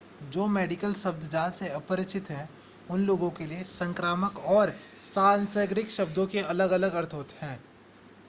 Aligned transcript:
जो 0.31 0.45
मेडिकल 0.47 0.93
शब्दजाल 0.93 1.51
से 1.51 1.67
अपरिचित 1.71 2.29
हैं 2.29 2.47
उन 2.89 3.01
लोगों 3.01 3.29
के 3.31 3.45
लिए 3.45 3.63
संक्रामक 3.63 4.39
और 4.49 4.73
सांसर्गिक 5.05 5.89
शब्दों 5.91 6.25
के 6.27 6.39
अलग-अलग 6.47 6.93
अर्थ 6.95 7.13
हैं 7.41 7.57